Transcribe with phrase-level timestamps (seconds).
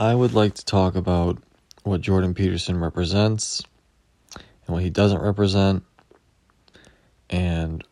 [0.00, 1.38] I would like to talk about
[1.82, 3.64] what Jordan Peterson represents
[4.36, 5.82] and what he doesn't represent,
[7.28, 7.82] and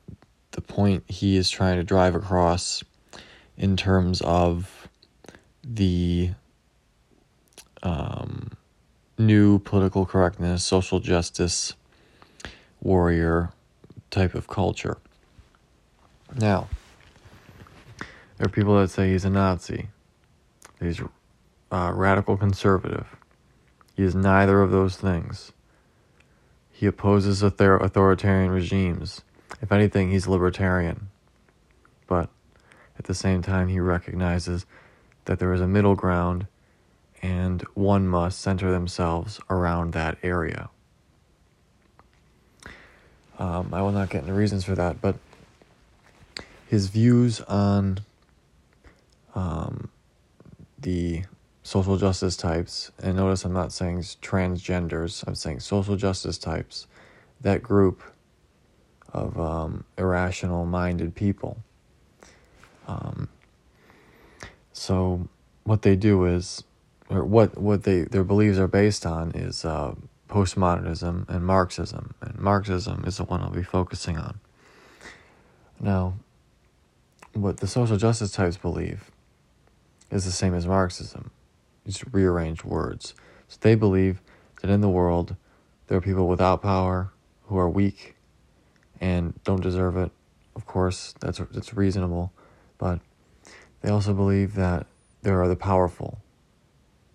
[0.53, 2.85] the point he is trying to drive across
[3.57, 4.89] in terms of
[5.65, 6.31] the
[7.83, 8.53] um,
[9.19, 11.75] new political correctness, social justice,
[12.81, 13.51] warrior
[14.13, 14.99] type of culture.
[16.37, 16.69] Now,
[18.37, 19.89] there are people that say he's a Nazi.
[20.79, 21.01] He's
[21.77, 23.07] uh, radical conservative.
[23.95, 25.53] He is neither of those things.
[26.73, 29.23] He opposes author- authoritarian regimes.
[29.61, 31.09] If anything, he's libertarian.
[32.07, 32.31] But
[32.99, 34.65] at the same time, he recognizes
[35.27, 36.47] that there is a middle ground
[37.23, 40.71] and one must center themselves around that area.
[43.39, 45.17] Um, I will not get into reasons for that, but
[46.69, 47.99] his views on
[49.35, 49.91] um,
[50.79, 51.25] the
[51.67, 56.87] social justice types, and notice I'm not saying transgenders, I'm saying social justice types,
[57.41, 58.03] that group
[59.13, 61.59] of um, irrational minded people.
[62.87, 63.29] Um,
[64.73, 65.29] so,
[65.65, 66.63] what they do is,
[67.11, 69.97] or what, what they, their beliefs are based on is uh,
[70.29, 74.39] postmodernism and Marxism, and Marxism is the one I'll be focusing on.
[75.81, 76.15] Now,
[77.33, 79.11] what the social justice types believe
[80.13, 81.33] is the same as Marxism,
[81.87, 83.15] just rearranged words.
[83.49, 84.21] So they believe
[84.61, 85.37] that in the world
[85.87, 87.13] there are people without power
[87.47, 88.17] who are weak
[89.01, 90.11] and don't deserve it.
[90.55, 92.33] Of course, that's that's reasonable,
[92.79, 93.01] but
[93.83, 94.87] they also believe that
[95.23, 96.19] there are the powerful,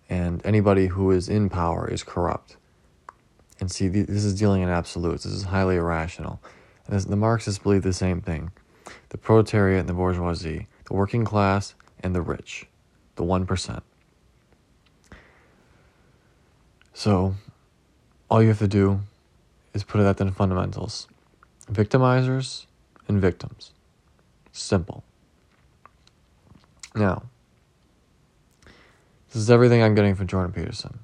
[0.08, 2.56] and anybody who is in power is corrupt.
[3.58, 5.24] And see, this is dealing in absolutes.
[5.24, 6.40] This is highly irrational.
[6.86, 8.50] And this, the Marxists believe the same thing
[9.08, 12.66] the proletariat and the bourgeoisie, the working class and the rich,
[13.16, 13.82] the 1%.
[16.94, 17.34] So,
[18.30, 19.00] all you have to do
[19.74, 21.08] is put it at the fundamentals
[21.70, 22.66] victimizers
[23.08, 23.72] and victims.
[24.52, 25.04] Simple.
[26.94, 27.22] Now,
[28.64, 30.98] this is everything I'm getting from Jordan Peterson.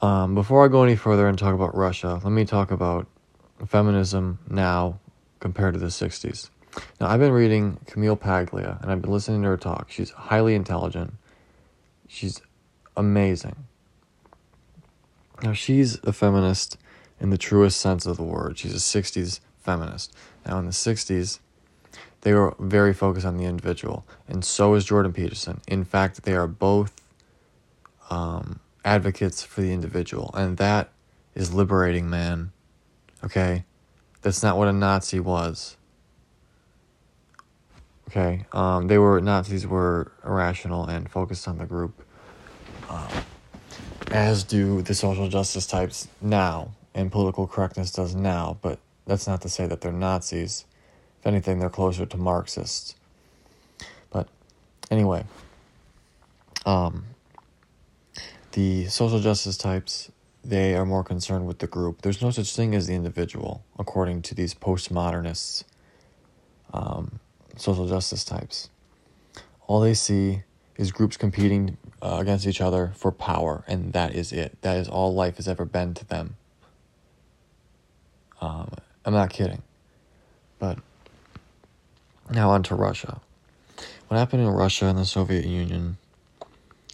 [0.00, 3.08] Um, before I go any further and talk about Russia, let me talk about
[3.66, 5.00] feminism now
[5.40, 6.50] compared to the 60s.
[7.00, 9.90] Now, I've been reading Camille Paglia and I've been listening to her talk.
[9.90, 11.14] She's highly intelligent,
[12.06, 12.40] she's
[12.96, 13.64] amazing.
[15.42, 16.78] Now, she's a feminist
[17.20, 18.58] in the truest sense of the word.
[18.58, 20.14] She's a 60s feminist.
[20.46, 21.40] Now, in the 60s,
[22.22, 25.60] they were very focused on the individual, and so is Jordan Peterson.
[25.68, 26.92] In fact, they are both
[28.10, 30.90] um, advocates for the individual, and that
[31.34, 32.50] is liberating, man.
[33.22, 33.64] Okay?
[34.22, 35.76] That's not what a Nazi was.
[38.08, 42.05] Okay, um, they were Nazis were irrational and focused on the group,
[42.88, 43.08] um,
[44.10, 48.58] as do the social justice types now, and political correctness does now.
[48.62, 50.64] But that's not to say that they're Nazis.
[51.20, 52.94] If anything, they're closer to Marxists.
[54.10, 54.28] But
[54.90, 55.24] anyway,
[56.64, 57.04] um,
[58.52, 60.10] the social justice types
[60.46, 62.02] they are more concerned with the group.
[62.02, 65.64] There's no such thing as the individual, according to these postmodernists,
[66.72, 67.18] um,
[67.56, 68.70] social justice types.
[69.66, 70.42] All they see
[70.76, 74.56] is groups competing uh, against each other for power, and that is it.
[74.62, 76.36] That is all life has ever been to them.
[78.40, 78.70] Um,
[79.04, 79.62] I'm not kidding.
[80.60, 80.78] But
[82.30, 83.20] now on to Russia.
[84.06, 85.96] What happened in Russia and the Soviet Union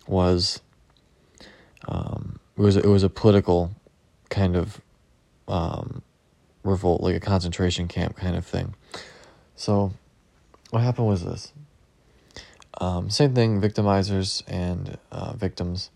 [0.07, 0.61] was
[1.87, 3.71] um, it was it was a political
[4.31, 4.81] kind of
[5.47, 6.01] um,
[6.65, 8.75] revolt, like a concentration camp kind of thing.
[9.57, 9.93] So,
[10.71, 11.53] what happened was this.
[12.81, 15.91] Um, same thing, victimizers and uh, victims,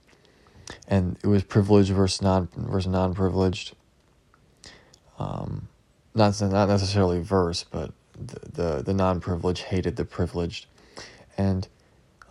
[0.87, 3.75] and it was privileged versus non versus non privileged.
[5.19, 5.69] Um,
[6.15, 10.67] not not necessarily verse, but the the, the non privileged hated the privileged,
[11.37, 11.67] and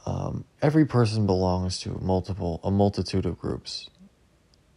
[0.06, 3.90] um, every person belongs to multiple a multitude of groups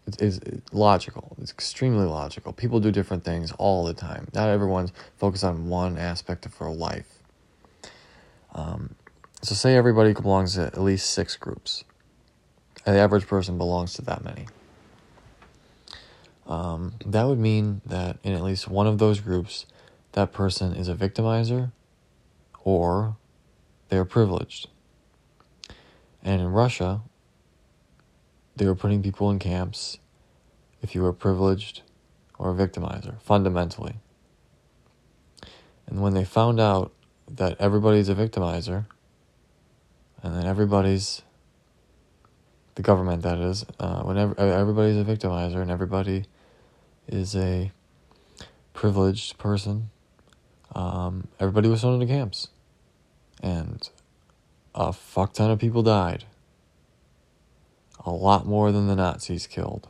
[0.09, 1.37] it's, it's logical.
[1.41, 2.53] It's extremely logical.
[2.53, 4.29] People do different things all the time.
[4.35, 7.23] Not everyone's focused on one aspect of their life.
[8.55, 8.95] Um,
[9.41, 11.85] so, say everybody belongs to at least six groups.
[12.85, 14.47] And the average person belongs to that many.
[16.47, 19.67] Um, that would mean that in at least one of those groups,
[20.13, 21.71] that person is a victimizer
[22.65, 23.17] or
[23.91, 24.69] they are privileged.
[26.23, 27.03] And in Russia,
[28.57, 29.99] they were putting people in camps
[30.83, 31.83] if you were privileged
[32.39, 33.97] or a victimizer, fundamentally.
[35.87, 36.93] And when they found out
[37.31, 38.87] that everybody's a victimizer
[40.23, 41.23] and then everybody's
[42.75, 46.27] the government that is, uh, whenever everybody's a victimizer and everybody
[47.09, 47.73] is a
[48.73, 49.91] privileged person,
[50.77, 52.49] um, everybody was thrown into camps,
[53.43, 53.91] and
[54.75, 56.25] a fuck ton of people died.
[58.07, 59.89] A lot more than the Nazis killed.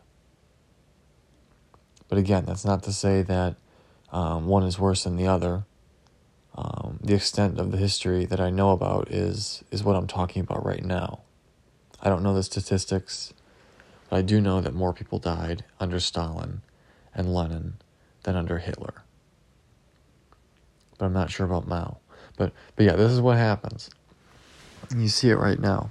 [2.08, 3.56] But again, that's not to say that
[4.10, 5.64] um, one is worse than the other.
[6.58, 10.42] Um, the extent of the history that I know about is is what I'm talking
[10.42, 11.20] about right now.
[12.02, 13.32] I don't know the statistics,
[14.10, 16.62] but I do know that more people died under Stalin
[17.14, 17.74] and Lenin
[18.24, 19.04] than under Hitler.
[20.98, 21.98] But I'm not sure about Mao.
[22.36, 23.88] But but yeah, this is what happens.
[24.96, 25.90] You see it right now.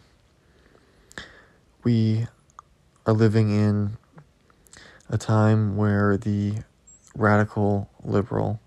[1.85, 2.27] We
[3.05, 3.97] are living in
[5.09, 6.55] a time where the
[7.15, 8.59] radical liberal,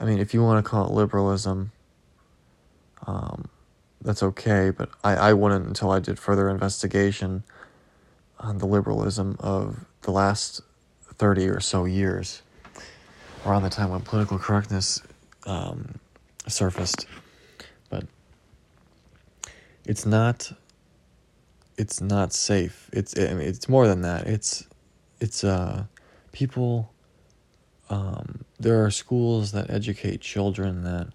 [0.00, 1.72] I mean, if you want to call it liberalism,
[3.06, 3.48] um,
[4.00, 7.42] that's okay, but I, I wouldn't until I did further investigation
[8.38, 10.60] on the liberalism of the last
[11.14, 12.42] 30 or so years,
[13.44, 15.02] around the time when political correctness
[15.46, 15.98] um,
[16.46, 17.06] surfaced.
[17.90, 18.04] But
[19.84, 20.52] it's not
[21.76, 22.90] it's not safe.
[22.92, 24.26] It's I mean, it's more than that.
[24.26, 24.66] It's
[25.20, 25.84] it's uh
[26.32, 26.92] people
[27.90, 31.08] um, there are schools that educate children that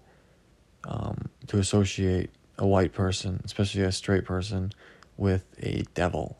[0.84, 4.72] um, to associate a white person, especially a straight person,
[5.16, 6.36] with a devil.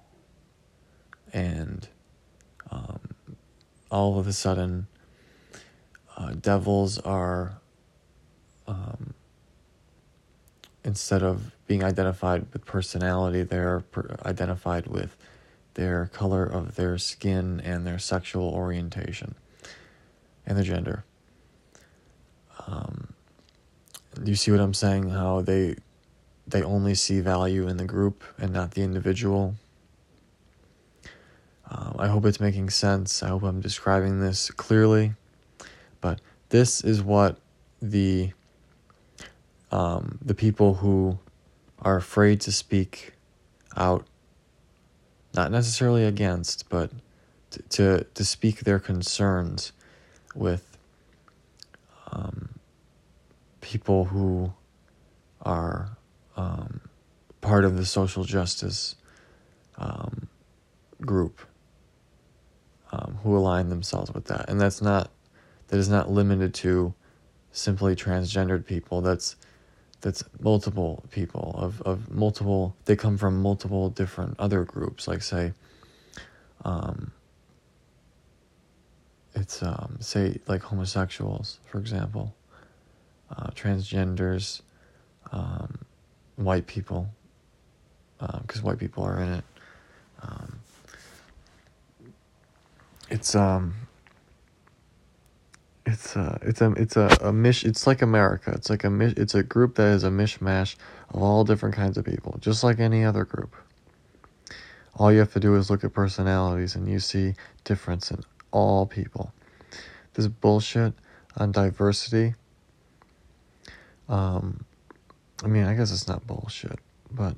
[1.32, 1.88] And
[2.70, 3.00] um,
[3.90, 4.86] all of a sudden,
[6.16, 7.60] uh, devils are,
[8.66, 9.14] um,
[10.84, 15.16] instead of being identified with personality, they're per- identified with
[15.74, 19.34] their color of their skin and their sexual orientation
[20.46, 21.04] and their gender.
[22.66, 23.14] Um,
[24.22, 25.10] do you see what I'm saying?
[25.10, 25.76] How they
[26.46, 29.54] they only see value in the group and not the individual.
[31.70, 33.22] Um, I hope it's making sense.
[33.22, 35.14] I hope I'm describing this clearly.
[36.00, 36.20] But
[36.50, 37.38] this is what
[37.80, 38.32] the
[39.72, 41.18] um, the people who
[41.80, 43.14] are afraid to speak
[43.76, 44.06] out,
[45.34, 46.90] not necessarily against, but
[47.50, 49.72] to to, to speak their concerns
[50.34, 50.76] with
[52.10, 52.48] um,
[53.60, 54.52] people who
[55.42, 55.96] are
[56.36, 56.80] um,
[57.40, 58.96] part of the social justice
[59.78, 60.28] um,
[61.00, 61.40] group
[62.92, 65.10] um, who align themselves with that, and that's not
[65.68, 66.94] that is not limited to
[67.52, 69.00] simply transgendered people.
[69.00, 69.36] That's
[70.04, 75.54] that's multiple people of, of multiple they come from multiple different other groups like say
[76.62, 77.10] um,
[79.34, 82.34] it's um, say like homosexuals for example
[83.30, 84.62] uh, transgenders
[85.32, 85.78] um,
[86.36, 87.08] white people,
[88.18, 89.44] because um, white people are in it.
[90.22, 90.60] Um,
[93.10, 93.74] it's um,
[95.86, 97.64] it's a it's a it's a, a mish.
[97.64, 98.52] It's like America.
[98.54, 99.14] It's like a mish.
[99.16, 100.76] It's a group that is a mishmash
[101.10, 103.54] of all different kinds of people, just like any other group.
[104.96, 107.34] All you have to do is look at personalities, and you see
[107.64, 108.22] difference in
[108.54, 109.32] all people.
[110.14, 110.94] This bullshit
[111.36, 112.34] on diversity.
[114.08, 114.64] Um,
[115.42, 116.78] I mean, I guess it's not bullshit,
[117.10, 117.34] but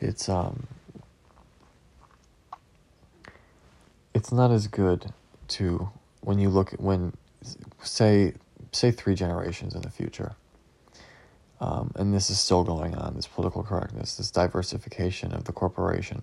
[0.00, 0.66] it's um
[4.12, 5.12] it's not as good
[5.48, 5.88] to
[6.20, 7.12] when you look at when
[7.82, 8.34] say
[8.72, 10.34] say three generations in the future.
[11.60, 16.22] Um, and this is still going on this political correctness, this diversification of the corporation.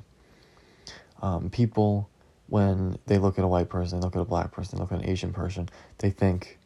[1.22, 2.10] Um, people,
[2.48, 4.92] when they look at a white person, they look at a black person, they look
[4.92, 6.60] at an Asian person, they think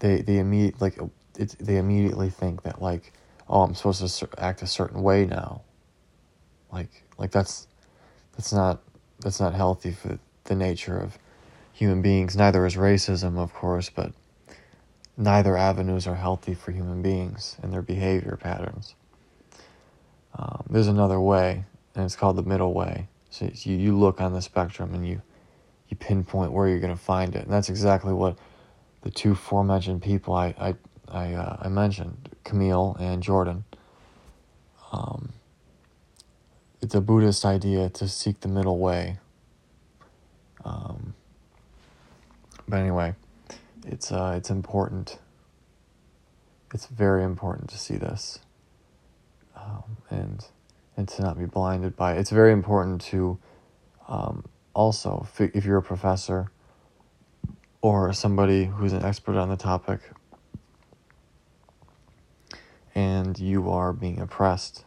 [0.00, 0.98] they they immediate like
[1.38, 3.12] it's they immediately think that like
[3.48, 5.62] oh I'm supposed to act a certain way now.
[6.72, 7.68] Like like that's
[8.36, 8.80] that's not
[9.20, 11.16] that's not healthy for the nature of
[11.72, 12.36] human beings.
[12.36, 14.12] Neither is racism of course but
[15.16, 18.96] neither avenues are healthy for human beings and their behavior patterns.
[20.36, 24.32] Um, there's another way and it's called the middle way so you, you look on
[24.32, 25.20] the spectrum and you
[25.88, 28.38] you pinpoint where you're going to find it and that's exactly what
[29.02, 30.74] the two aforementioned people I, I
[31.12, 33.64] I uh, I mentioned Camille and Jordan.
[34.92, 35.32] Um,
[36.80, 39.18] it's a Buddhist idea to seek the middle way.
[40.64, 41.14] Um,
[42.66, 43.14] but anyway,
[43.86, 45.18] it's uh, it's important.
[46.72, 48.38] It's very important to see this,
[49.54, 50.46] um, and
[50.96, 52.18] and to not be blinded by it.
[52.18, 53.38] It's very important to
[54.08, 54.44] um,
[54.74, 56.50] also, if you're a professor
[57.80, 60.00] or somebody who's an expert on the topic,
[62.94, 64.84] and you are being oppressed,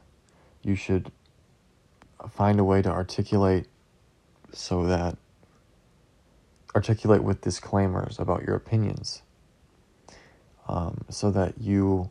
[0.62, 1.12] you should
[2.30, 3.68] find a way to articulate
[4.52, 5.18] so that
[6.76, 9.22] articulate with disclaimers about your opinions
[10.68, 12.10] um, so that you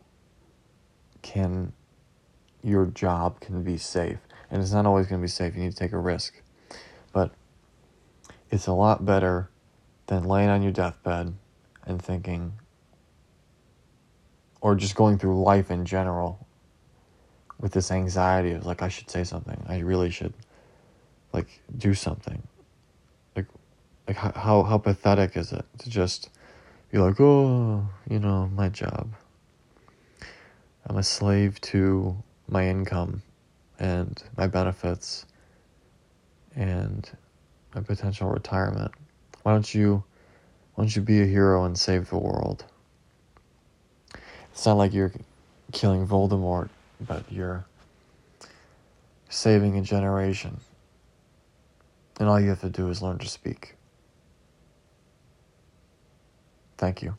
[1.23, 1.73] can
[2.65, 4.19] your job can be safe
[4.51, 6.41] and it's not always going to be safe you need to take a risk
[7.13, 7.31] but
[8.51, 9.51] it's a lot better
[10.07, 11.35] than laying on your deathbed
[11.87, 12.53] and thinking
[14.61, 16.45] or just going through life in general
[17.61, 19.63] with this anxiety of like I should say something.
[19.69, 20.33] I really should
[21.33, 22.43] like do something.
[23.37, 23.47] Like
[24.09, 26.31] like how how pathetic is it to just
[26.91, 29.13] be like, "Oh, you know, my job.
[30.87, 33.23] I'm a slave to my income
[33.79, 35.27] and my benefits
[36.55, 37.11] and
[37.75, 38.93] my potential retirement.
[39.43, 40.05] Why don't you
[40.75, 42.65] why don't you be a hero and save the world?"
[44.53, 45.13] It's not like you're
[45.73, 46.69] killing Voldemort,
[47.01, 47.65] but you're
[49.29, 50.61] saving a generation.
[52.21, 53.75] And all you have to do is learn to speak.
[56.79, 57.17] Thank you.